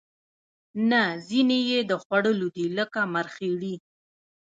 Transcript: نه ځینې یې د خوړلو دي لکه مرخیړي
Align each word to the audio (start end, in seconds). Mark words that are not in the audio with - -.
نه 0.89 1.01
ځینې 1.27 1.59
یې 1.69 1.79
د 1.89 1.91
خوړلو 2.03 2.47
دي 2.55 2.65
لکه 2.77 2.99
مرخیړي 3.15 3.75